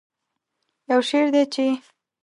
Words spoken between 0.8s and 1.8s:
یو شعر دی چې